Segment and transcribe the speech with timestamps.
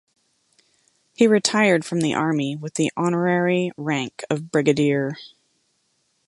[1.13, 5.15] He retired from the army with the honorary rank of Brigadier.